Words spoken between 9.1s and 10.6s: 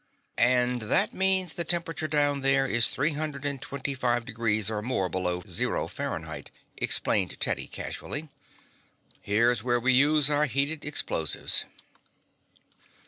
"Here's where we use our